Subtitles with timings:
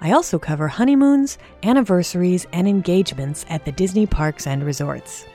[0.00, 5.26] I also cover honeymoons, anniversaries, and engagements at the Disney parks and resorts.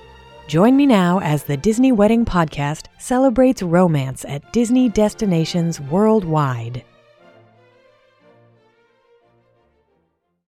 [0.48, 6.84] Join me now as the Disney Wedding Podcast celebrates romance at Disney destinations worldwide.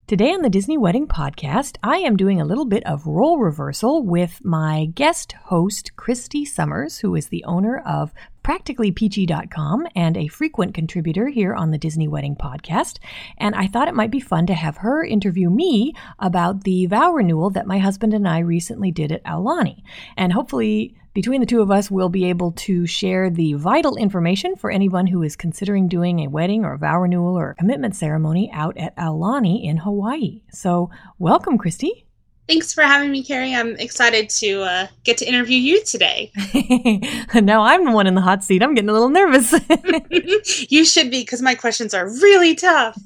[0.10, 4.02] Today on the Disney Wedding Podcast, I am doing a little bit of role reversal
[4.02, 8.12] with my guest host, Christy Summers, who is the owner of
[8.44, 13.00] practicallypeachy.com and a frequent contributor here on the Disney Wedding Podcast.
[13.38, 17.14] And I thought it might be fun to have her interview me about the vow
[17.14, 19.84] renewal that my husband and I recently did at Aulani.
[20.18, 24.56] And hopefully, between the two of us, we'll be able to share the vital information
[24.56, 27.96] for anyone who is considering doing a wedding or a vow renewal or a commitment
[27.96, 30.42] ceremony out at Aulani in Hawaii.
[30.52, 32.06] So, welcome, Christy.
[32.50, 33.54] Thanks for having me, Carrie.
[33.54, 36.32] I'm excited to uh, get to interview you today.
[37.36, 38.64] now I'm the one in the hot seat.
[38.64, 39.54] I'm getting a little nervous.
[40.72, 42.98] you should be because my questions are really tough.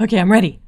[0.00, 0.62] okay, I'm ready.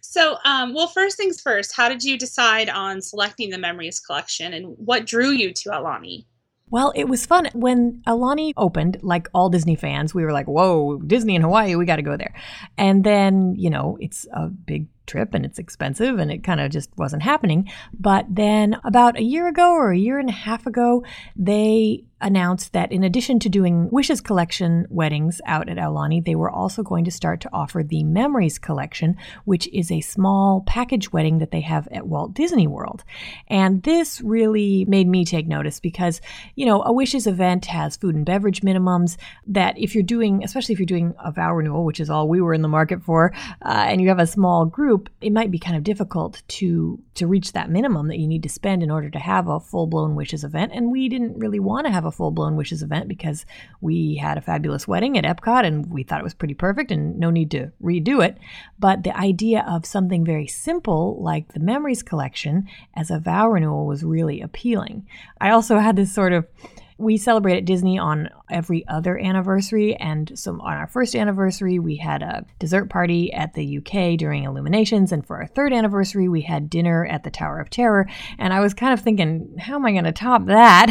[0.00, 4.54] so, um, well, first things first, how did you decide on selecting the Memories collection
[4.54, 6.24] and what drew you to Aulani?
[6.70, 7.50] Well, it was fun.
[7.52, 11.84] When Aulani opened, like all Disney fans, we were like, whoa, Disney in Hawaii, we
[11.84, 12.34] got to go there.
[12.78, 16.70] And then, you know, it's a big trip and it's expensive and it kind of
[16.70, 17.68] just wasn't happening.
[17.98, 22.72] But then about a year ago or a year and a half ago, they announced
[22.72, 27.04] that in addition to doing Wishes Collection weddings out at Aulani, they were also going
[27.04, 31.60] to start to offer the Memories Collection, which is a small package wedding that they
[31.60, 33.04] have at Walt Disney World.
[33.48, 36.20] And this really made me take notice because,
[36.54, 39.16] you know, a Wishes event has food and beverage minimums
[39.46, 42.40] that if you're doing, especially if you're doing a vow renewal, which is all we
[42.40, 43.32] were in the market for,
[43.62, 47.26] uh, and you have a small group, it might be kind of difficult to to
[47.26, 50.14] reach that minimum that you need to spend in order to have a full blown
[50.14, 50.72] wishes event.
[50.72, 53.46] And we didn't really want to have a full blown wishes event because
[53.80, 57.18] we had a fabulous wedding at Epcot and we thought it was pretty perfect and
[57.18, 58.36] no need to redo it.
[58.78, 63.86] But the idea of something very simple like the memories collection as a vow renewal
[63.86, 65.06] was really appealing.
[65.40, 66.46] I also had this sort of
[66.98, 69.94] we celebrate at Disney on every other anniversary.
[69.94, 74.42] And so on our first anniversary, we had a dessert party at the UK during
[74.42, 75.12] Illuminations.
[75.12, 78.08] And for our third anniversary, we had dinner at the Tower of Terror.
[78.36, 80.90] And I was kind of thinking, how am I going to top that?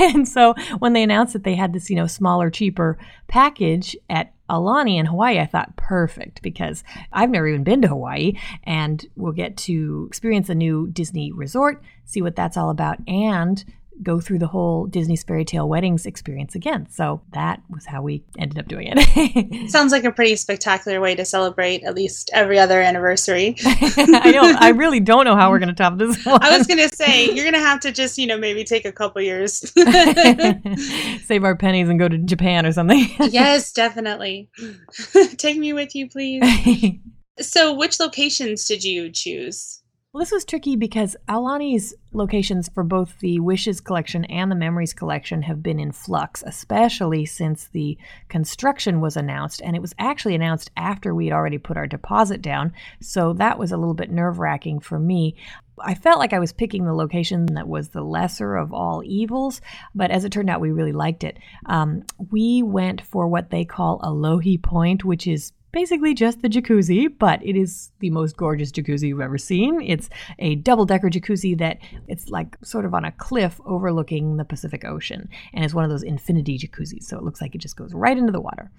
[0.00, 4.32] and so when they announced that they had this, you know, smaller, cheaper package at
[4.50, 8.34] Aulani in Hawaii, I thought perfect because I've never even been to Hawaii
[8.64, 13.64] and we'll get to experience a new Disney resort, see what that's all about, and
[14.02, 16.88] go through the whole Disney's fairy tale weddings experience again.
[16.90, 19.70] So that was how we ended up doing it.
[19.70, 23.56] Sounds like a pretty spectacular way to celebrate at least every other anniversary.
[23.64, 24.56] I know.
[24.58, 26.42] I really don't know how we're going to top this one.
[26.42, 28.84] I was going to say, you're going to have to just, you know, maybe take
[28.84, 29.72] a couple years.
[31.26, 33.08] Save our pennies and go to Japan or something.
[33.30, 34.50] yes, definitely.
[35.36, 36.42] take me with you, please.
[37.40, 39.82] so, which locations did you choose?
[40.16, 44.94] Well, this was tricky because Aulani's locations for both the Wishes collection and the Memories
[44.94, 47.98] collection have been in flux, especially since the
[48.30, 49.60] construction was announced.
[49.62, 52.72] And it was actually announced after we had already put our deposit down.
[52.98, 55.36] So that was a little bit nerve wracking for me.
[55.78, 59.60] I felt like I was picking the location that was the lesser of all evils,
[59.94, 61.36] but as it turned out, we really liked it.
[61.66, 66.48] Um, we went for what they call a Alohi Point, which is basically just the
[66.48, 69.82] jacuzzi, but it is the most gorgeous jacuzzi you've ever seen.
[69.82, 71.76] It's a double decker jacuzzi that
[72.08, 75.28] it's like sort of on a cliff overlooking the Pacific Ocean.
[75.52, 77.02] And it's one of those infinity jacuzzis.
[77.02, 78.70] So it looks like it just goes right into the water.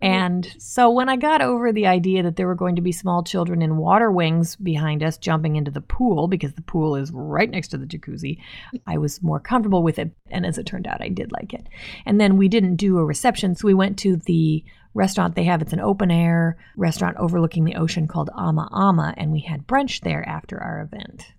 [0.00, 3.22] And so when I got over the idea that there were going to be small
[3.22, 7.50] children in water wings behind us jumping into the pool, because the pool is right
[7.50, 8.38] next to the jacuzzi,
[8.86, 10.10] I was more comfortable with it.
[10.30, 11.66] And as it turned out, I did like it.
[12.06, 13.54] And then we didn't do a reception.
[13.56, 14.64] So we went to the
[14.96, 15.62] restaurant they have.
[15.62, 20.00] It's an open air restaurant overlooking the ocean called Ama Ama, and we had brunch
[20.00, 21.32] there after our event.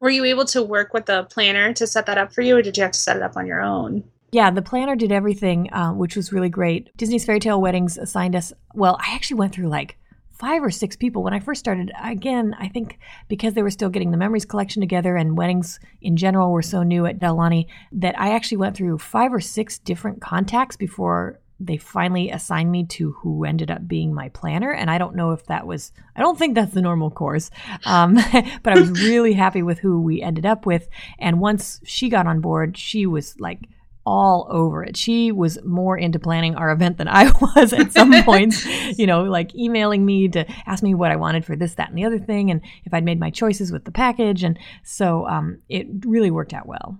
[0.00, 2.62] Were you able to work with the planner to set that up for you, or
[2.62, 4.04] did you have to set it up on your own?
[4.32, 6.88] Yeah, the planner did everything, uh, which was really great.
[6.96, 9.98] Disney's Fairy Tale Weddings assigned us, well, I actually went through like
[10.30, 11.92] five or six people when I first started.
[12.02, 12.98] Again, I think
[13.28, 16.82] because they were still getting the memories collection together and weddings in general were so
[16.82, 21.76] new at Aulani that I actually went through five or six different contacts before they
[21.76, 24.72] finally assigned me to who ended up being my planner.
[24.72, 27.50] And I don't know if that was, I don't think that's the normal course.
[27.84, 28.14] Um,
[28.62, 30.88] but I was really happy with who we ended up with.
[31.18, 33.60] And once she got on board, she was like,
[34.04, 34.96] all over it.
[34.96, 38.66] She was more into planning our event than I was at some points,
[38.98, 41.96] you know, like emailing me to ask me what I wanted for this, that, and
[41.96, 44.42] the other thing, and if I'd made my choices with the package.
[44.42, 46.98] And so um, it really worked out well.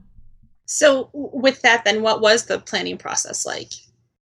[0.64, 3.72] So, with that, then what was the planning process like?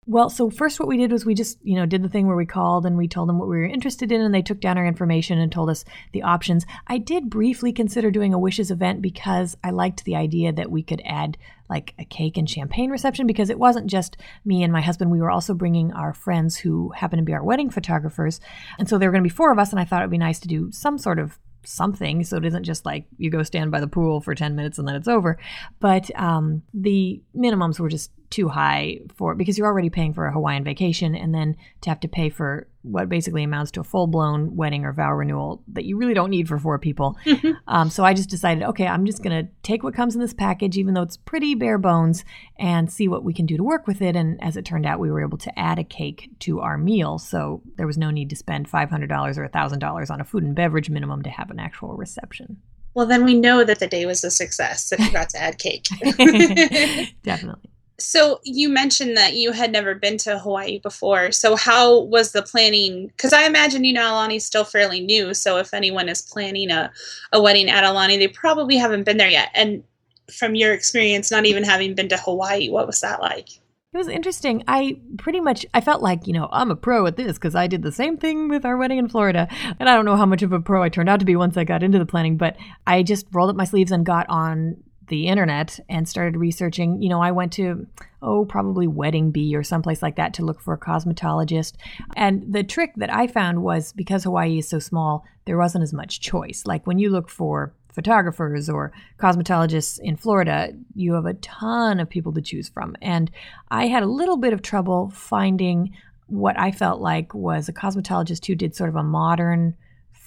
[0.09, 2.35] Well, so first, what we did was we just, you know, did the thing where
[2.35, 4.75] we called and we told them what we were interested in, and they took down
[4.75, 6.65] our information and told us the options.
[6.87, 10.81] I did briefly consider doing a wishes event because I liked the idea that we
[10.81, 11.37] could add
[11.69, 15.11] like a cake and champagne reception because it wasn't just me and my husband.
[15.11, 18.41] We were also bringing our friends who happen to be our wedding photographers.
[18.79, 20.09] And so there were going to be four of us, and I thought it would
[20.09, 23.43] be nice to do some sort of something so it isn't just like you go
[23.43, 25.37] stand by the pool for 10 minutes and then it's over.
[25.79, 30.31] But um, the minimums were just too high for because you're already paying for a
[30.31, 34.55] hawaiian vacation and then to have to pay for what basically amounts to a full-blown
[34.55, 37.51] wedding or vow renewal that you really don't need for four people mm-hmm.
[37.67, 40.33] um, so i just decided okay i'm just going to take what comes in this
[40.33, 42.23] package even though it's pretty bare bones
[42.57, 44.99] and see what we can do to work with it and as it turned out
[44.99, 48.29] we were able to add a cake to our meal so there was no need
[48.29, 51.95] to spend $500 or $1000 on a food and beverage minimum to have an actual
[51.95, 52.57] reception
[52.95, 55.57] well, then we know that the day was a success if you got to add
[55.57, 55.87] cake.
[57.23, 57.69] Definitely.
[58.01, 61.31] So you mentioned that you had never been to Hawaii before.
[61.31, 63.07] So how was the planning?
[63.07, 65.33] Because I imagine you know Aulani's still fairly new.
[65.33, 66.91] So if anyone is planning a,
[67.31, 69.49] a wedding at Aulani, they probably haven't been there yet.
[69.53, 69.83] And
[70.31, 73.49] from your experience, not even having been to Hawaii, what was that like?
[73.91, 74.63] It was interesting.
[74.67, 77.65] I pretty much I felt like, you know, I'm a pro at this because I
[77.65, 79.47] did the same thing with our wedding in Florida.
[79.79, 81.57] And I don't know how much of a pro I turned out to be once
[81.57, 82.55] I got into the planning, but
[82.85, 84.77] I just rolled up my sleeves and got on
[85.09, 87.01] the internet and started researching.
[87.01, 87.85] You know, I went to,
[88.21, 91.73] oh, probably Wedding Bee or someplace like that to look for a cosmetologist.
[92.15, 95.93] And the trick that I found was because Hawaii is so small, there wasn't as
[95.93, 96.63] much choice.
[96.65, 102.09] Like when you look for photographers or cosmetologists in Florida, you have a ton of
[102.09, 102.95] people to choose from.
[103.01, 103.29] And
[103.69, 105.93] I had a little bit of trouble finding
[106.27, 109.75] what I felt like was a cosmetologist who did sort of a modern,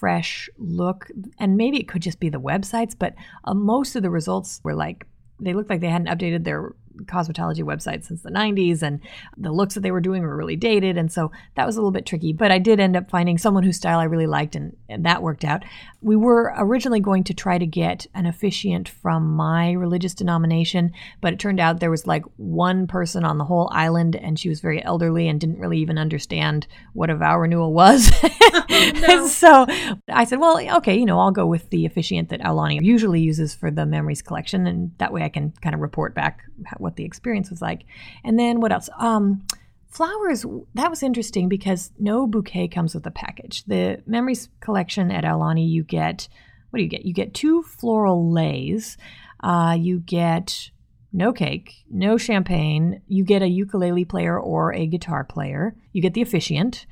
[0.03, 1.09] fresh look.
[1.39, 3.15] And maybe it could just be the websites, but
[3.45, 5.07] uh, most of the results were like,
[5.39, 9.01] they looked like they hadn't updated their cosmetology website since the 90s and
[9.37, 11.91] the looks that they were doing were really dated and so that was a little
[11.91, 12.33] bit tricky.
[12.33, 15.23] But i did end up finding someone whose style i really liked and, and that
[15.23, 15.65] worked out.
[16.01, 21.33] We were originally going to try to get an officiant from my religious denomination but
[21.33, 24.61] it turned out there was like one person on the whole island and she was
[24.61, 28.11] very elderly and didn't really even understand what a vow renewal was.
[28.55, 29.27] Oh, no.
[29.27, 29.67] so
[30.11, 33.55] i said well okay you know i'll go with the officiant that aulani usually uses
[33.55, 36.43] for the memories collection and that way i can kind of report back
[36.83, 37.85] what the experience was like.
[38.25, 38.91] And then what else?
[38.99, 39.47] Um,
[39.89, 40.45] flowers,
[40.75, 43.65] that was interesting because no bouquet comes with a package.
[43.65, 46.29] The memories collection at aulani you get,
[46.71, 47.05] what do you get?
[47.05, 48.97] You get two floral leis
[49.43, 50.71] Uh, you get
[51.13, 53.03] no cake, no champagne.
[53.09, 55.75] You get a ukulele player or a guitar player.
[55.93, 56.87] You get the officiant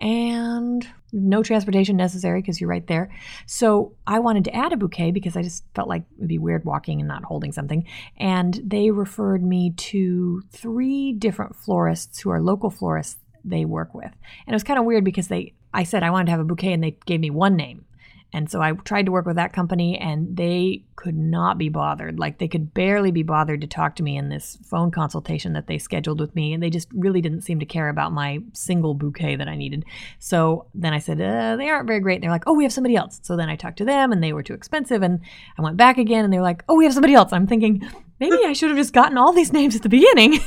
[0.00, 3.10] and no transportation necessary because you're right there.
[3.46, 6.38] So I wanted to add a bouquet because I just felt like it would be
[6.38, 7.86] weird walking and not holding something.
[8.18, 14.04] And they referred me to three different florists who are local florists they work with.
[14.04, 16.44] And it was kind of weird because they I said I wanted to have a
[16.44, 17.84] bouquet and they gave me one name.
[18.32, 22.18] And so I tried to work with that company and they could not be bothered.
[22.18, 25.68] Like they could barely be bothered to talk to me in this phone consultation that
[25.68, 26.52] they scheduled with me.
[26.52, 29.84] And they just really didn't seem to care about my single bouquet that I needed.
[30.18, 32.16] So then I said, uh, they aren't very great.
[32.16, 33.20] And they're like, oh, we have somebody else.
[33.22, 35.02] So then I talked to them and they were too expensive.
[35.02, 35.20] And
[35.58, 37.32] I went back again and they were like, oh, we have somebody else.
[37.32, 37.88] I'm thinking,
[38.20, 40.38] maybe I should have just gotten all these names at the beginning.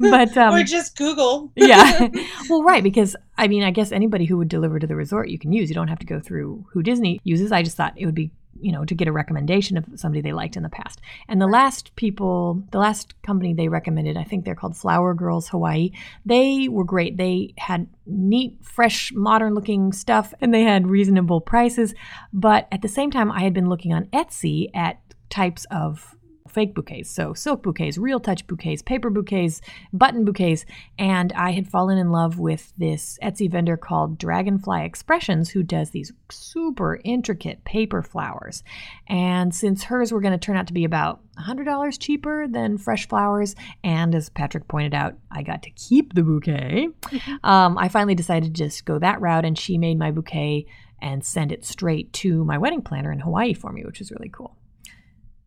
[0.00, 1.52] but um, or just Google.
[1.56, 2.08] yeah.
[2.48, 5.38] Well, right, because I mean, I guess anybody who would deliver to the resort you
[5.38, 5.68] can use.
[5.68, 7.50] You don't have to go through who Disney uses.
[7.50, 8.30] I just thought it would be
[8.60, 11.00] you know to get a recommendation of somebody they liked in the past.
[11.28, 15.48] And the last people, the last company they recommended, I think they're called Flower Girls
[15.48, 15.90] Hawaii.
[16.24, 17.16] They were great.
[17.16, 21.94] They had neat, fresh, modern looking stuff and they had reasonable prices.
[22.32, 26.15] But at the same time, I had been looking on Etsy at types of
[26.56, 27.10] fake bouquets.
[27.10, 29.60] So silk bouquets, real touch bouquets, paper bouquets,
[29.92, 30.64] button bouquets.
[30.98, 35.90] And I had fallen in love with this Etsy vendor called Dragonfly Expressions who does
[35.90, 38.64] these super intricate paper flowers.
[39.06, 43.06] And since hers were going to turn out to be about $100 cheaper than fresh
[43.06, 47.46] flowers, and as Patrick pointed out, I got to keep the bouquet, mm-hmm.
[47.46, 49.44] um, I finally decided to just go that route.
[49.44, 50.66] And she made my bouquet.
[50.98, 54.30] And send it straight to my wedding planner in Hawaii for me, which was really
[54.30, 54.56] cool.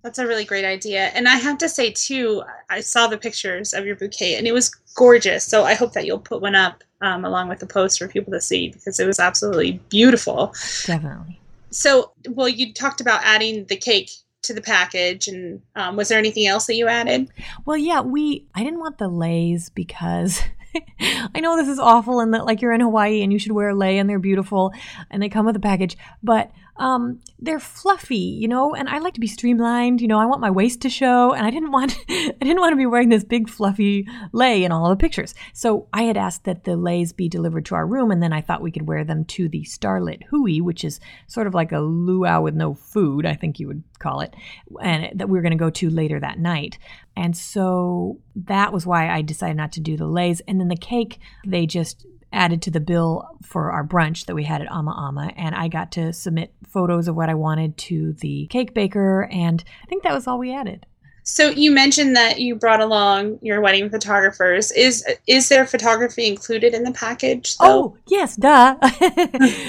[0.01, 1.07] That's a really great idea.
[1.07, 4.53] And I have to say, too, I saw the pictures of your bouquet and it
[4.53, 5.43] was gorgeous.
[5.43, 8.31] So I hope that you'll put one up um, along with the post for people
[8.33, 10.53] to see because it was absolutely beautiful.
[10.85, 11.39] Definitely.
[11.71, 14.09] So, well, you talked about adding the cake
[14.41, 17.27] to the package and um, was there anything else that you added
[17.65, 20.41] well yeah we i didn't want the leis because
[20.99, 23.69] I know this is awful and that like you're in Hawaii and you should wear
[23.69, 24.73] a lei and they're beautiful
[25.09, 29.13] and they come with a package, but um, they're fluffy, you know, and I like
[29.15, 29.99] to be streamlined.
[30.01, 32.71] You know, I want my waist to show, and I didn't want I didn't want
[32.71, 35.35] to be wearing this big fluffy lei in all the pictures.
[35.53, 38.41] So I had asked that the leis be delivered to our room, and then I
[38.41, 41.79] thought we could wear them to the starlit hui, which is sort of like a
[41.79, 44.33] luau with no food, I think you would call it,
[44.81, 46.79] and that we were going to go to later that night.
[47.17, 50.41] And so that was why I decided not to do the leis.
[50.47, 54.43] And then the cake, they just added to the bill for our brunch that we
[54.43, 58.13] had at Ama Ama, and I got to submit photos of what I wanted to
[58.13, 60.85] the cake baker, and I think that was all we added.
[61.23, 64.71] So you mentioned that you brought along your wedding photographers.
[64.71, 67.55] Is is there photography included in the package?
[67.57, 67.65] Though?
[67.65, 68.75] Oh yes, duh.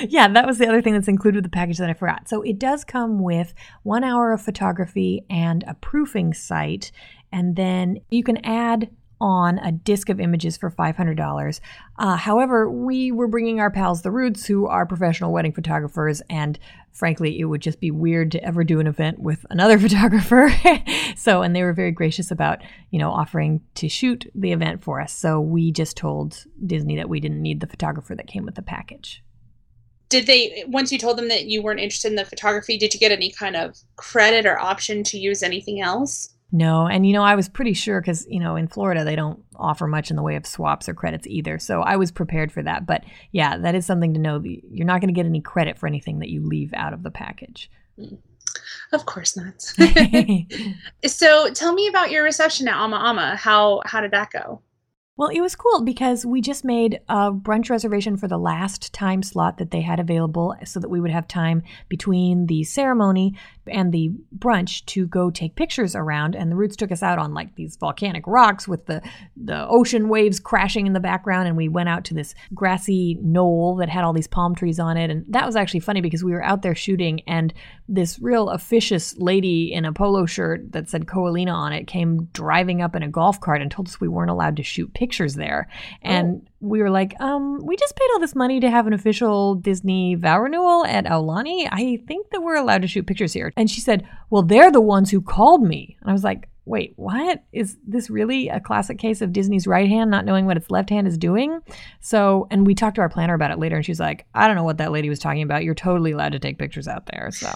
[0.09, 2.31] yeah, that was the other thing that's included with the package that I forgot.
[2.31, 3.53] So it does come with
[3.83, 6.93] one hour of photography and a proofing site,
[7.31, 8.91] and then you can add
[9.21, 11.61] on a disc of images for $500.
[11.99, 16.59] Uh, however, we were bringing our pals, the Roots, who are professional wedding photographers, and
[16.93, 20.53] frankly, it would just be weird to ever do an event with another photographer.
[21.17, 22.61] so, and they were very gracious about,
[22.91, 25.13] you know, offering to shoot the event for us.
[25.13, 28.63] So we just told Disney that we didn't need the photographer that came with the
[28.63, 29.23] package
[30.11, 33.01] did they once you told them that you weren't interested in the photography did you
[33.01, 37.23] get any kind of credit or option to use anything else no, and you know,
[37.23, 40.23] I was pretty sure because, you know, in Florida, they don't offer much in the
[40.23, 41.59] way of swaps or credits either.
[41.59, 42.87] So I was prepared for that.
[42.87, 44.43] But yeah, that is something to know.
[44.43, 47.11] You're not going to get any credit for anything that you leave out of the
[47.11, 47.71] package.
[48.93, 49.61] Of course not.
[51.07, 53.37] so tell me about your reception at Ama Ama.
[53.37, 54.61] How, how did that go?
[55.21, 59.23] Well, it was cool because we just made a brunch reservation for the last time
[59.23, 63.37] slot that they had available so that we would have time between the ceremony
[63.67, 66.35] and the brunch to go take pictures around.
[66.35, 69.03] And the Roots took us out on like these volcanic rocks with the,
[69.37, 71.49] the ocean waves crashing in the background.
[71.49, 74.97] And we went out to this grassy knoll that had all these palm trees on
[74.97, 75.11] it.
[75.11, 77.53] And that was actually funny because we were out there shooting and
[77.93, 82.81] this real officious lady in a polo shirt that said Ko-Olina on it came driving
[82.81, 85.35] up in a golf cart and told us we weren't allowed to shoot pictures pictures
[85.35, 85.69] there.
[86.03, 86.51] And oh.
[86.61, 90.15] we were like, um, we just paid all this money to have an official Disney
[90.15, 91.69] vow renewal at Aulani.
[91.71, 93.53] I think that we're allowed to shoot pictures here.
[93.57, 95.97] And she said, well, they're the ones who called me.
[96.01, 97.43] And I was like, wait, what?
[97.53, 100.89] Is this really a classic case of Disney's right hand not knowing what its left
[100.89, 101.61] hand is doing?
[102.01, 104.57] So, and we talked to our planner about it later, and she's like, I don't
[104.57, 105.65] know what that lady was talking about.
[105.65, 107.31] You're totally allowed to take pictures out there.
[107.33, 107.49] So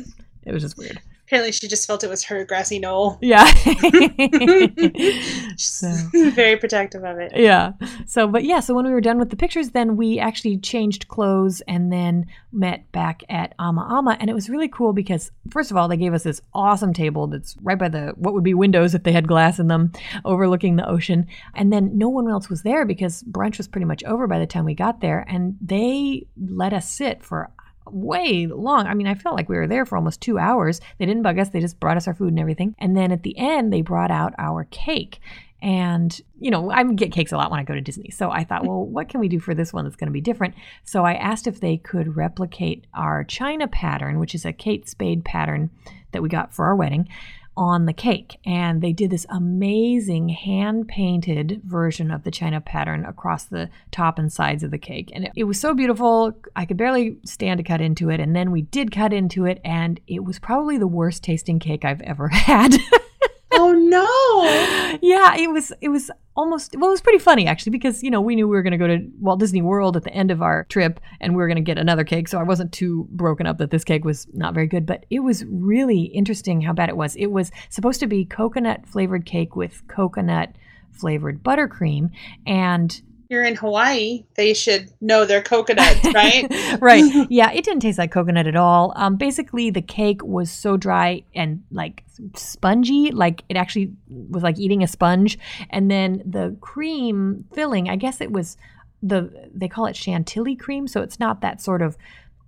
[0.44, 1.00] it was just weird
[1.32, 3.18] apparently she just felt it was her grassy knoll.
[3.22, 3.44] Yeah.
[5.56, 5.90] so.
[6.12, 7.32] Very protective of it.
[7.34, 7.72] Yeah.
[8.06, 11.08] So, but yeah, so when we were done with the pictures, then we actually changed
[11.08, 14.16] clothes and then met back at Ama Ama.
[14.20, 17.26] And it was really cool because, first of all, they gave us this awesome table
[17.26, 19.92] that's right by the, what would be windows if they had glass in them,
[20.24, 21.26] overlooking the ocean.
[21.54, 24.46] And then no one else was there because brunch was pretty much over by the
[24.46, 25.24] time we got there.
[25.28, 27.50] And they let us sit for
[27.90, 28.86] way long.
[28.86, 30.80] I mean, I felt like we were there for almost two hours.
[30.98, 32.74] They didn't bug us, they just brought us our food and everything.
[32.78, 35.20] And then at the end, they brought out our cake.
[35.62, 38.10] And, you know, I get cakes a lot when I go to Disney.
[38.10, 40.20] So I thought, well, what can we do for this one that's going to be
[40.20, 40.54] different?
[40.84, 45.24] So I asked if they could replicate our China pattern, which is a Kate Spade
[45.24, 45.70] pattern
[46.10, 47.08] that we got for our wedding
[47.56, 48.38] on the cake.
[48.44, 54.18] And they did this amazing hand painted version of the China pattern across the top
[54.18, 55.10] and sides of the cake.
[55.14, 56.32] And it, it, was so beautiful.
[56.56, 58.20] I could barely stand to cut into it.
[58.20, 61.84] And then we did cut into it, and it was probably the worst tasting cake
[61.84, 62.74] I've ever had.
[63.92, 64.98] No.
[65.02, 68.20] Yeah, it was it was almost well it was pretty funny actually because you know
[68.20, 70.40] we knew we were going to go to Walt Disney World at the end of
[70.40, 73.46] our trip and we were going to get another cake so I wasn't too broken
[73.46, 76.88] up that this cake was not very good but it was really interesting how bad
[76.88, 77.16] it was.
[77.16, 80.54] It was supposed to be coconut flavored cake with coconut
[80.90, 82.10] flavored buttercream
[82.46, 86.46] and you're in Hawaii, they should know their coconuts, right?
[86.80, 87.02] right.
[87.30, 88.92] Yeah, it didn't taste like coconut at all.
[88.94, 92.04] Um, basically, the cake was so dry and like
[92.36, 95.38] spongy, like it actually was like eating a sponge.
[95.70, 98.58] And then the cream filling, I guess it was
[99.02, 101.96] the they call it chantilly cream, so it's not that sort of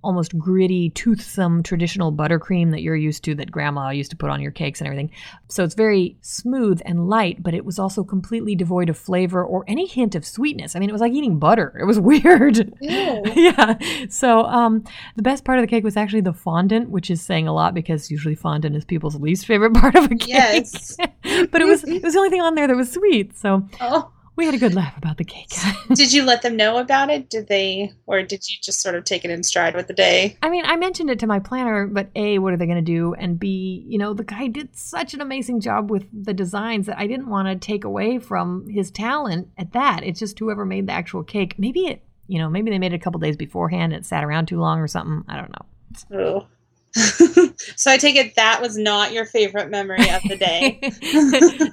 [0.05, 4.41] almost gritty, toothsome traditional buttercream that you're used to, that grandma used to put on
[4.41, 5.11] your cakes and everything.
[5.49, 9.65] So it's very smooth and light, but it was also completely devoid of flavor or
[9.67, 10.77] any hint of sweetness.
[10.77, 11.77] I mean, it was like eating butter.
[11.81, 12.73] It was weird.
[12.81, 13.77] yeah.
[14.09, 14.85] So um,
[15.17, 17.75] the best part of the cake was actually the fondant, which is saying a lot
[17.75, 20.29] because usually fondant is people's least favorite part of a cake.
[20.29, 20.97] Yes.
[20.99, 23.37] but it was it was the only thing on there that was sweet.
[23.37, 24.11] So Oh.
[24.37, 25.53] We had a good laugh about the cake.
[25.95, 27.31] Did you let them know about it?
[27.31, 30.37] Did they, or did you just sort of take it in stride with the day?
[30.43, 32.93] I mean, I mentioned it to my planner, but A, what are they going to
[32.93, 33.15] do?
[33.15, 36.99] And B, you know, the guy did such an amazing job with the designs that
[36.99, 40.03] I didn't want to take away from his talent at that.
[40.03, 41.55] It's just whoever made the actual cake.
[41.59, 44.25] Maybe it, you know, maybe they made it a couple days beforehand and it sat
[44.25, 45.25] around too long or something.
[45.29, 46.19] I don't know.
[46.19, 46.47] Oh.
[47.77, 50.81] so I take it that was not your favorite memory of the day.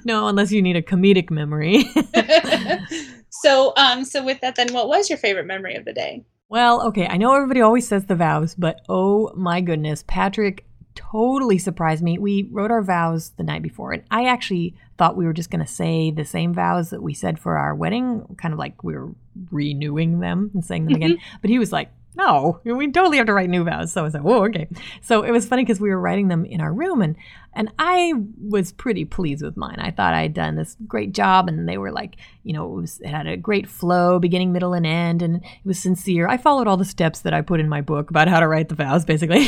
[0.04, 1.84] no, unless you need a comedic memory.
[3.30, 6.24] so, um, so with that, then, what was your favorite memory of the day?
[6.48, 11.56] Well, okay, I know everybody always says the vows, but oh my goodness, Patrick totally
[11.56, 12.18] surprised me.
[12.18, 15.64] We wrote our vows the night before, and I actually thought we were just going
[15.64, 18.94] to say the same vows that we said for our wedding, kind of like we
[18.94, 19.10] were
[19.50, 21.18] renewing them and saying them again.
[21.40, 23.92] But he was like, no, we totally have to write new vows.
[23.92, 24.68] So I was like, whoa, okay.
[25.00, 27.16] So it was funny because we were writing them in our room and
[27.54, 29.78] and I was pretty pleased with mine.
[29.78, 32.80] I thought I had done this great job and they were like, you know, it,
[32.80, 36.26] was, it had a great flow, beginning, middle, and end, and it was sincere.
[36.26, 38.68] I followed all the steps that I put in my book about how to write
[38.68, 39.46] the vows, basically.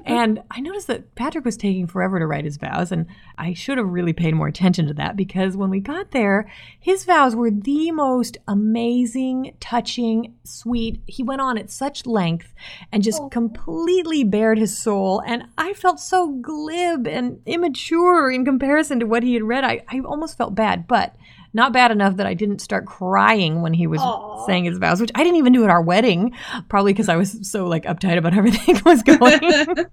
[0.04, 3.06] and I noticed that Patrick was taking forever to write his vows, and
[3.36, 7.04] I should have really paid more attention to that because when we got there, his
[7.04, 11.00] vows were the most amazing, touching, sweet.
[11.06, 12.52] He went on at such length
[12.90, 13.28] and just Oh.
[13.28, 19.24] completely bared his soul, and I felt so glib and immature in comparison to what
[19.24, 19.64] he had read.
[19.64, 21.16] I, I almost felt bad, but
[21.52, 24.46] not bad enough that I didn't start crying when he was Aw.
[24.46, 26.32] saying his vows, which I didn't even do at our wedding,
[26.68, 29.86] probably because I was so like uptight about everything was going.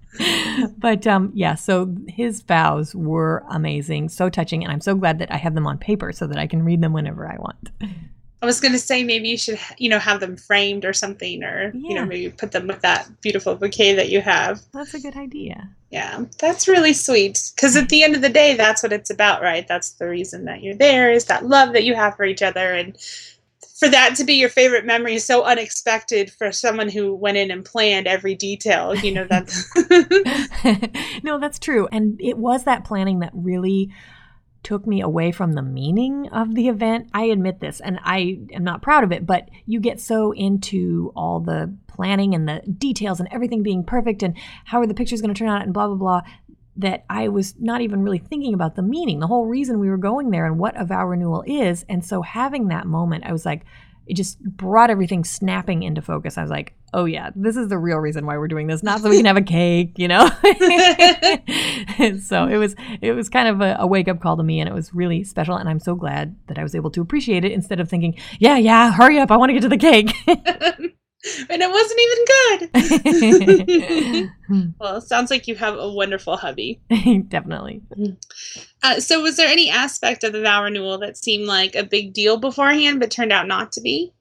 [0.78, 5.32] but um, yeah, so his vows were amazing, so touching, and I'm so glad that
[5.32, 7.70] I have them on paper so that I can read them whenever I want.
[8.40, 11.42] I was going to say maybe you should, you know, have them framed or something,
[11.42, 14.60] or you know, maybe put them with that beautiful bouquet that you have.
[14.72, 15.70] That's a good idea.
[15.90, 17.52] Yeah, that's really sweet.
[17.54, 19.66] Because at the end of the day, that's what it's about, right?
[19.68, 22.72] That's the reason that you're there is that love that you have for each other,
[22.72, 22.98] and
[23.78, 27.50] for that to be your favorite memory is so unexpected for someone who went in
[27.50, 28.94] and planned every detail.
[28.96, 29.70] You know that's.
[31.22, 31.88] no, that's true.
[31.92, 33.92] And it was that planning that really
[34.66, 37.08] took me away from the meaning of the event.
[37.14, 41.12] I admit this, and I am not proud of it, but you get so into
[41.14, 45.20] all the planning and the details and everything being perfect and how are the pictures
[45.22, 46.22] going to turn out and blah, blah, blah.
[46.78, 49.96] That I was not even really thinking about the meaning, the whole reason we were
[49.96, 51.84] going there and what a vow renewal is.
[51.88, 53.64] And so having that moment, I was like,
[54.06, 56.38] it just brought everything snapping into focus.
[56.38, 59.00] I was like, oh yeah, this is the real reason why we're doing this, not
[59.00, 60.28] so we can have a cake, you know?
[62.20, 64.68] so it was it was kind of a, a wake up call to me and
[64.68, 67.52] it was really special and I'm so glad that I was able to appreciate it
[67.52, 70.12] instead of thinking, yeah, yeah, hurry up, I want to get to the cake.
[71.50, 72.24] and it wasn't even
[74.48, 74.74] good.
[74.78, 76.80] well, it sounds like you have a wonderful hubby.
[77.28, 77.82] Definitely.
[78.82, 82.12] Uh, so, was there any aspect of the vow renewal that seemed like a big
[82.12, 84.12] deal beforehand, but turned out not to be?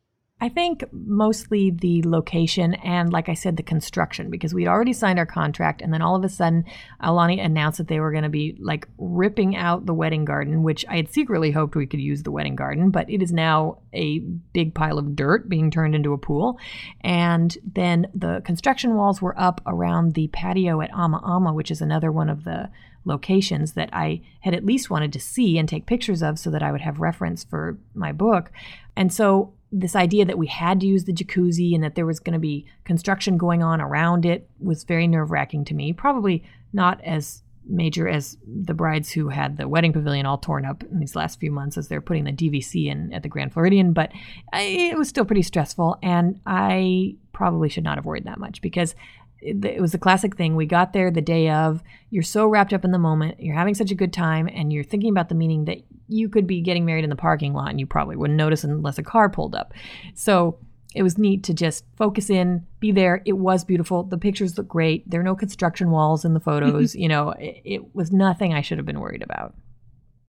[0.41, 5.17] I think mostly the location and, like I said, the construction because we'd already signed
[5.17, 6.65] our contract, and then all of a sudden,
[7.01, 10.85] Aulani announced that they were going to be like ripping out the wedding garden, which
[10.89, 14.19] I had secretly hoped we could use the wedding garden, but it is now a
[14.51, 16.59] big pile of dirt being turned into a pool.
[16.99, 21.81] And then the construction walls were up around the patio at Ama Ama, which is
[21.81, 22.69] another one of the
[23.05, 26.63] locations that I had at least wanted to see and take pictures of so that
[26.63, 28.51] I would have reference for my book.
[28.97, 32.19] And so this idea that we had to use the jacuzzi and that there was
[32.19, 35.91] going to be construction going on around it was very nerve wracking to me.
[35.91, 40.83] Probably not as major as the brides who had the wedding pavilion all torn up
[40.83, 43.91] in these last few months as they're putting the DVC in at the Grand Floridian,
[43.91, 44.11] but
[44.53, 45.97] I, it was still pretty stressful.
[46.01, 48.95] And I probably should not have worried that much because
[49.41, 50.55] it, it was the classic thing.
[50.55, 53.75] We got there the day of, you're so wrapped up in the moment, you're having
[53.75, 56.85] such a good time, and you're thinking about the meaning that you could be getting
[56.85, 59.73] married in the parking lot and you probably wouldn't notice unless a car pulled up.
[60.13, 60.59] So
[60.95, 63.21] it was neat to just focus in, be there.
[63.25, 64.03] It was beautiful.
[64.03, 65.09] The pictures look great.
[65.09, 66.95] There are no construction walls in the photos.
[66.95, 69.53] you know, it, it was nothing I should have been worried about.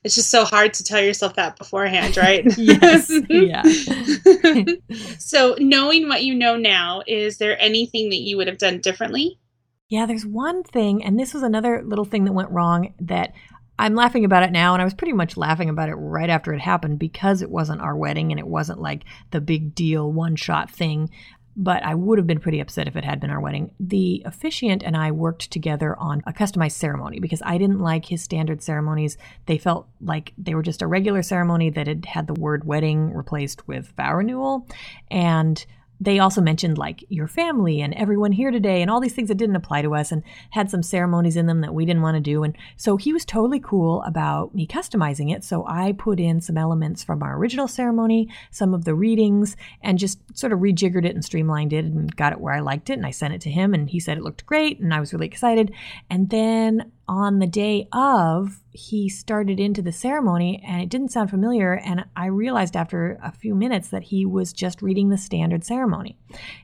[0.02, 2.44] It's just so hard to tell yourself that beforehand, right?
[2.58, 3.62] Yes, yeah.
[5.18, 9.40] so, knowing what you know now, is there anything that you would have done differently?
[9.88, 13.32] Yeah, there's one thing, and this was another little thing that went wrong that
[13.78, 16.52] I'm laughing about it now, and I was pretty much laughing about it right after
[16.54, 20.36] it happened because it wasn't our wedding and it wasn't like the big deal one
[20.36, 21.10] shot thing.
[21.56, 23.70] but I would have been pretty upset if it had been our wedding.
[23.80, 28.22] The officiant and I worked together on a customized ceremony because I didn't like his
[28.22, 29.16] standard ceremonies.
[29.46, 33.14] They felt like they were just a regular ceremony that had had the word wedding
[33.14, 34.68] replaced with vow renewal.
[35.10, 35.64] And
[36.00, 39.36] they also mentioned like your family and everyone here today and all these things that
[39.36, 42.20] didn't apply to us and had some ceremonies in them that we didn't want to
[42.20, 42.42] do.
[42.42, 45.44] And so he was totally cool about me customizing it.
[45.44, 49.98] So I put in some elements from our original ceremony, some of the readings, and
[49.98, 52.94] just sort of rejiggered it and streamlined it and got it where I liked it.
[52.94, 54.80] And I sent it to him and he said it looked great.
[54.80, 55.72] And I was really excited.
[56.10, 61.30] And then on the day of, he started into the ceremony and it didn't sound
[61.30, 61.74] familiar.
[61.74, 66.18] And I realized after a few minutes that he was just reading the standard ceremony.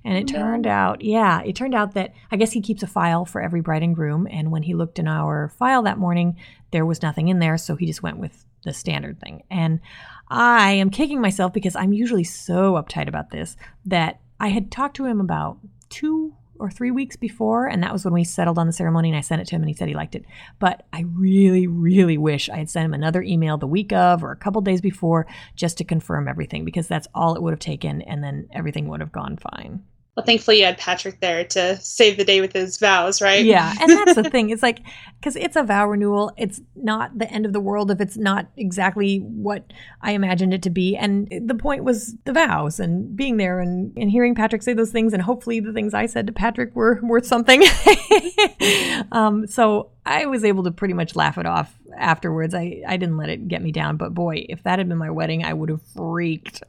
[0.05, 3.25] And it turned out, yeah, it turned out that I guess he keeps a file
[3.25, 4.29] for every bride and groom.
[4.31, 6.37] And when he looked in our file that morning,
[6.71, 7.57] there was nothing in there.
[7.57, 9.43] So he just went with the standard thing.
[9.51, 9.81] And
[10.29, 14.97] I am kicking myself because I'm usually so uptight about this that I had talked
[14.97, 18.67] to him about two or three weeks before, and that was when we settled on
[18.67, 19.09] the ceremony.
[19.09, 20.25] And I sent it to him, and he said he liked it.
[20.59, 24.31] But I really, really wish I had sent him another email the week of or
[24.31, 28.03] a couple days before just to confirm everything because that's all it would have taken,
[28.03, 29.83] and then everything would have gone fine.
[30.17, 33.43] Well, thankfully you had Patrick there to save the day with his vows, right?
[33.43, 34.51] Yeah, and that's the thing.
[34.51, 34.81] It's like
[35.19, 38.47] because it's a vow renewal, it's not the end of the world if it's not
[38.59, 39.73] exactly what
[40.03, 40.97] I imagined it to be.
[40.99, 44.93] And the point was the vows and being there and, and hearing Patrick say those
[44.93, 47.63] things, and hopefully the things I said to Patrick were worth something.
[49.13, 52.53] um, so I was able to pretty much laugh it off afterwards.
[52.53, 55.11] I, I didn't let it get me down, but boy, if that had been my
[55.11, 56.63] wedding, I would have freaked.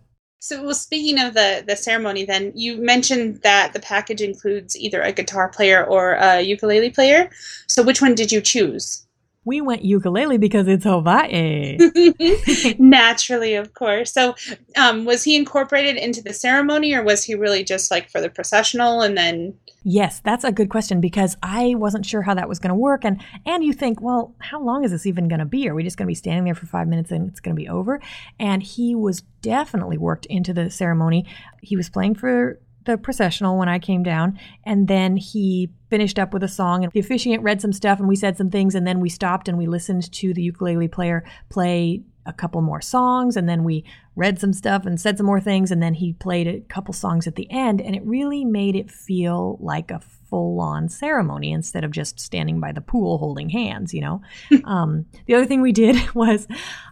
[0.44, 5.02] So, well, speaking of the the ceremony, then you mentioned that the package includes either
[5.02, 7.30] a guitar player or a ukulele player.
[7.68, 9.03] So, which one did you choose?
[9.46, 11.78] We went ukulele because it's Hawaii.
[12.80, 14.14] Naturally, of course.
[14.14, 14.36] So,
[14.78, 18.30] um, was he incorporated into the ceremony, or was he really just like for the
[18.30, 19.56] processional and then?
[19.84, 23.04] Yes, that's a good question because I wasn't sure how that was going to work,
[23.04, 25.68] and and you think, well, how long is this even going to be?
[25.68, 27.62] Are we just going to be standing there for five minutes and it's going to
[27.62, 28.02] be over?
[28.40, 31.26] And he was definitely worked into the ceremony.
[31.62, 36.34] He was playing for the processional when I came down, and then he finished up
[36.34, 36.84] with a song.
[36.84, 39.48] And the officiant read some stuff, and we said some things, and then we stopped
[39.48, 43.84] and we listened to the ukulele player play a couple more songs, and then we
[44.16, 47.28] read some stuff and said some more things, and then he played a couple songs
[47.28, 51.84] at the end, and it really made it feel like a full on ceremony instead
[51.84, 54.22] of just standing by the pool holding hands, you know.
[54.64, 56.48] um, the other thing we did was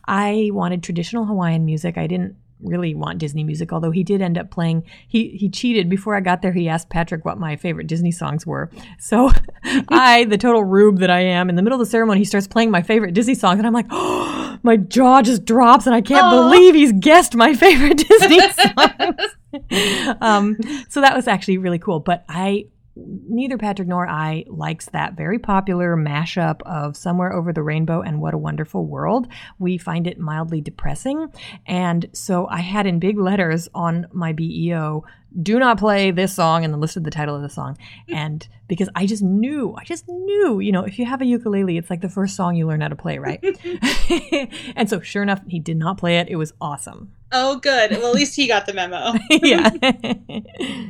[0.06, 1.98] I wanted traditional Hawaiian music.
[1.98, 4.84] I didn't really want Disney music, although he did end up playing.
[5.08, 6.54] He he cheated before I got there.
[6.54, 8.70] He asked Patrick what my favorite Disney songs were.
[9.00, 9.32] So
[9.90, 12.48] I, the total rube that I am, in the middle of the ceremony, he starts
[12.48, 16.02] playing my favorite Disney songs, and I'm like, oh, my jaw just drops, and I
[16.02, 16.52] can't Aww.
[16.52, 20.18] believe he's guessed my favorite Disney songs.
[20.22, 20.58] um,
[20.90, 22.00] so that was actually really cool.
[22.00, 27.64] But I neither Patrick nor I likes that very popular mashup of Somewhere Over the
[27.64, 29.28] Rainbow and What a Wonderful World.
[29.60, 31.32] We find it mildly depressing.
[31.66, 35.06] And so I had in big letters on my BEO,
[35.42, 37.78] do not play this song, and then listed the title of the song.
[38.10, 38.16] Hmm.
[38.16, 41.78] And because I just knew, I just knew, you know, if you have a ukulele,
[41.78, 43.42] it's like the first song you learn how to play, right?
[44.76, 46.28] and so sure enough, he did not play it.
[46.30, 47.14] It was awesome.
[47.32, 47.92] Oh, good.
[47.92, 49.14] Well, at least he got the memo.
[49.30, 49.70] yeah.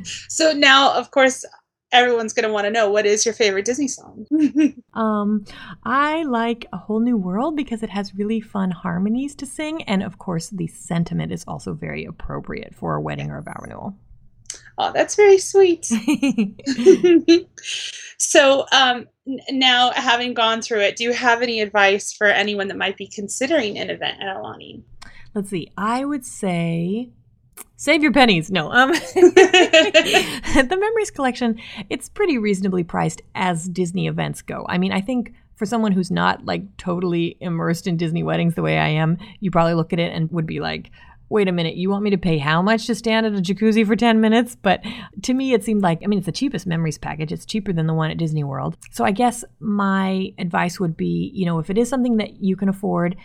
[0.04, 1.46] so now, of course,
[1.92, 4.26] everyone's going to want to know what is your favorite Disney song?
[4.94, 5.46] um,
[5.84, 9.84] I like A Whole New World because it has really fun harmonies to sing.
[9.84, 13.60] And of course, the sentiment is also very appropriate for a wedding or a vow
[13.62, 13.98] renewal.
[14.78, 15.86] Oh, that's very sweet.
[18.18, 19.08] so, um,
[19.50, 23.08] now having gone through it, do you have any advice for anyone that might be
[23.08, 24.82] considering an event at Aulani?
[25.34, 25.72] Let's see.
[25.78, 27.12] I would say
[27.78, 28.52] Save your pennies.
[28.52, 28.72] No.
[28.72, 34.66] Um, the Memories Collection, it's pretty reasonably priced as Disney events go.
[34.70, 38.62] I mean, I think for someone who's not like totally immersed in Disney weddings the
[38.62, 40.92] way I am, you probably look at it and would be like,
[41.32, 43.88] wait a minute, you want me to pay how much to stand at a jacuzzi
[43.88, 44.58] for 10 minutes?
[44.62, 44.82] But
[45.22, 47.32] to me, it seemed like, I mean, it's the cheapest memories package.
[47.32, 48.76] It's cheaper than the one at Disney World.
[48.92, 52.58] So I guess my advice would be, you know, if it is something that you
[52.58, 53.16] can afford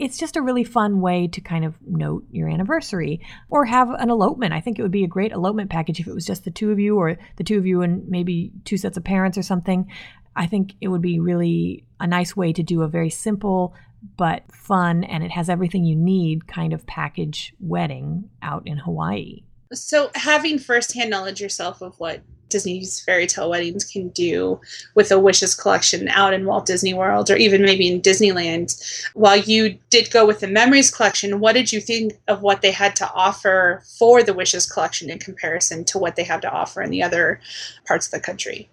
[0.00, 4.08] it's just a really fun way to kind of note your anniversary or have an
[4.08, 4.54] elopement.
[4.54, 6.72] I think it would be a great elopement package if it was just the two
[6.72, 9.90] of you or the two of you and maybe two sets of parents or something.
[10.34, 13.74] I think it would be really a nice way to do a very simple
[14.16, 19.42] but fun and it has everything you need kind of package wedding out in Hawaii.
[19.74, 24.60] So, having firsthand knowledge yourself of what Disney's fairy tale weddings can do
[24.94, 28.76] with a wishes collection out in Walt Disney World or even maybe in Disneyland.
[29.14, 32.72] While you did go with the memories collection, what did you think of what they
[32.72, 36.82] had to offer for the wishes collection in comparison to what they have to offer
[36.82, 37.40] in the other
[37.86, 38.68] parts of the country?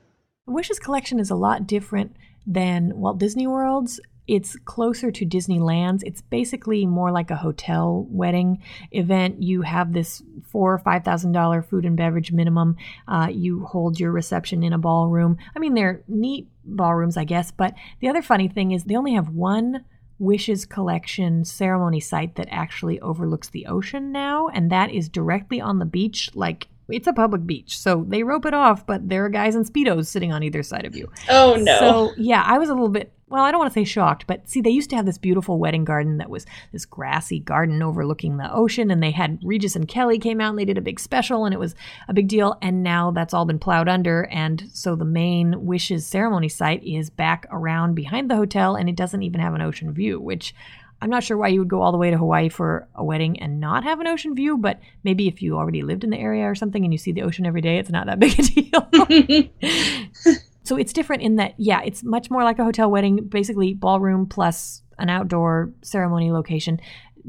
[0.46, 6.04] Wishes collection is a lot different than Walt Disney World's it's closer to Disneyland's.
[6.04, 8.62] It's basically more like a hotel wedding
[8.92, 9.42] event.
[9.42, 12.76] You have this four or five thousand dollar food and beverage minimum.
[13.08, 15.38] Uh, you hold your reception in a ballroom.
[15.56, 17.52] I mean, they're neat ballrooms, I guess.
[17.52, 19.86] But the other funny thing is they only have one
[20.20, 25.80] Wishes Collection ceremony site that actually overlooks the ocean now, and that is directly on
[25.80, 29.30] the beach, like it's a public beach, so they rope it off, but there are
[29.30, 31.12] guys in speedos sitting on either side of you.
[31.30, 31.80] Oh no!
[31.80, 33.12] So yeah, I was a little bit.
[33.30, 35.60] Well, I don't want to say shocked, but see, they used to have this beautiful
[35.60, 39.86] wedding garden that was this grassy garden overlooking the ocean, and they had Regis and
[39.86, 41.76] Kelly came out and they did a big special, and it was
[42.08, 42.58] a big deal.
[42.62, 47.10] And now that's all been plowed under, and so the main wishes ceremony site is
[47.10, 50.56] back around behind the hotel, and it doesn't even have an ocean view, which
[51.02, 53.42] I'm not sure why you would go all the way to Hawaii for a wedding
[53.42, 56.50] and not have an ocean view, but maybe if you already lived in the area
[56.50, 59.52] or something and you see the ocean every day, it's not that big a deal.
[60.68, 64.26] so it's different in that, yeah, it's much more like a hotel wedding, basically ballroom
[64.26, 66.80] plus an outdoor ceremony location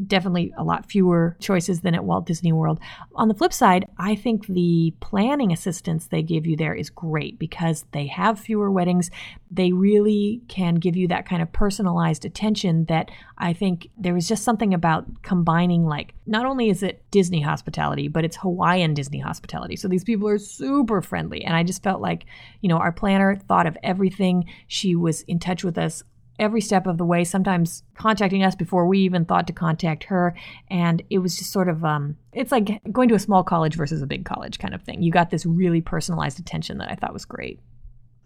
[0.06, 2.78] definitely a lot fewer choices than at Walt Disney World.
[3.14, 7.38] On the flip side, I think the planning assistance they give you there is great
[7.38, 9.10] because they have fewer weddings.
[9.50, 14.28] They really can give you that kind of personalized attention that I think there is
[14.28, 19.18] just something about combining, like, not only is it Disney hospitality, but it's Hawaiian Disney
[19.18, 19.76] hospitality.
[19.76, 21.44] So these people are super friendly.
[21.44, 22.26] And I just felt like,
[22.60, 24.44] you know, our planner thought of everything.
[24.66, 26.02] She was in touch with us
[26.38, 30.34] every step of the way, sometimes contacting us before we even thought to contact her.
[30.68, 34.02] And it was just sort of, um, it's like going to a small college versus
[34.02, 35.02] a big college kind of thing.
[35.02, 37.60] You got this really personalized attention that I thought was great.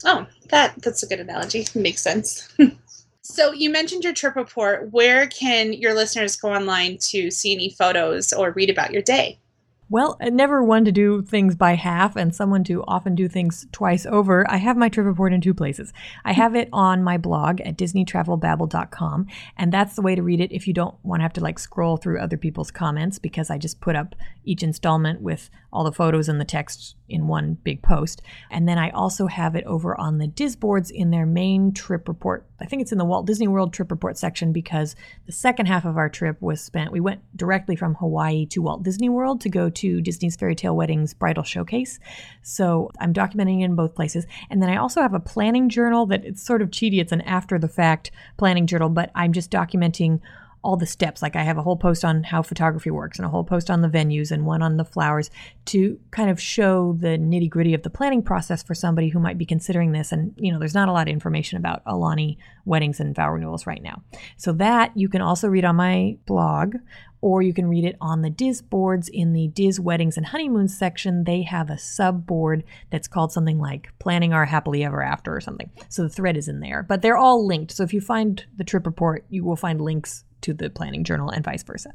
[0.05, 1.67] Oh, that that's a good analogy.
[1.75, 2.53] Makes sense.
[3.23, 4.91] so you mentioned your trip report.
[4.93, 9.39] Where can your listeners go online to see any photos or read about your day?
[9.89, 14.07] Well, never one to do things by half and someone to often do things twice
[14.07, 14.51] over.
[14.51, 15.93] I have my trip report in two places.
[16.25, 19.27] I have it on my blog at disneytravelbabble.com,
[19.59, 21.59] and that's the way to read it if you don't want to have to like
[21.59, 24.15] scroll through other people's comments because I just put up
[24.45, 28.23] each installment with all the photos and the text in one big post.
[28.51, 32.47] And then I also have it over on the Disboards in their main trip report.
[32.61, 34.95] I think it's in the Walt Disney World trip report section because
[35.27, 38.83] the second half of our trip was spent, we went directly from Hawaii to Walt
[38.83, 41.99] Disney World to go to Disney's Fairy Tale Weddings Bridal Showcase.
[42.43, 44.27] So I'm documenting it in both places.
[44.51, 47.01] And then I also have a planning journal that it's sort of cheaty.
[47.01, 50.21] It's an after the fact planning journal, but I'm just documenting
[50.63, 51.23] all the steps.
[51.23, 53.83] Like I have a whole post on how photography works and a whole post on
[53.83, 55.31] the venues and one on the flowers
[55.67, 59.39] to kind of show the nitty gritty of the planning process for somebody who might
[59.39, 60.13] be considering this.
[60.13, 63.67] And, you know, there's not a lot of information about Aulani weddings and vow renewals
[63.67, 64.03] right now.
[64.37, 66.77] So that you can also read on my blog
[67.23, 70.77] or you can read it on the Dis boards in the Dis Weddings and Honeymoons
[70.77, 71.25] section.
[71.25, 75.41] They have a sub board that's called something like Planning Our Happily Ever After or
[75.41, 75.71] something.
[75.89, 77.73] So the thread is in there, but they're all linked.
[77.73, 81.31] So if you find the trip report, you will find links to the planning journal
[81.31, 81.93] and vice versa.